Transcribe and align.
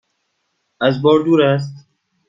از 0.81 1.01
بار 1.01 1.23
دور 1.23 1.41
است؟ 1.41 1.87